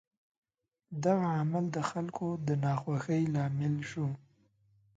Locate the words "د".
1.75-1.77, 2.47-2.49